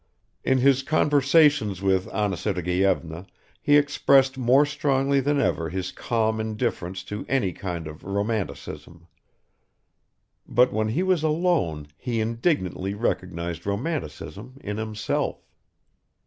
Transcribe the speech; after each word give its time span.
In 0.43 0.57
his 0.57 0.81
conversations 0.81 1.83
with 1.83 2.11
Anna 2.11 2.35
Sergeyevna 2.35 3.27
he 3.61 3.77
expressed 3.77 4.35
more 4.35 4.65
strongly 4.65 5.19
than 5.19 5.39
ever 5.39 5.69
his 5.69 5.91
calm 5.91 6.39
indifference 6.39 7.03
to 7.03 7.23
any 7.29 7.53
kind 7.53 7.85
of 7.85 8.03
"romanticism"; 8.03 9.05
but 10.47 10.73
when 10.73 10.87
he 10.87 11.03
was 11.03 11.21
alone 11.21 11.85
he 11.99 12.19
indignantly 12.19 12.95
recognized 12.95 13.67
romanticism 13.67 14.57
in 14.61 14.77
himself. 14.77 15.45